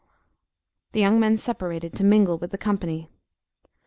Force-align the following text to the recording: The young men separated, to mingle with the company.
The 0.93 0.99
young 0.99 1.19
men 1.19 1.37
separated, 1.37 1.93
to 1.93 2.03
mingle 2.03 2.39
with 2.39 2.49
the 2.49 2.57
company. 2.57 3.11